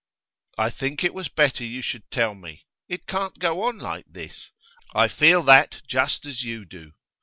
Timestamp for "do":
6.65-6.93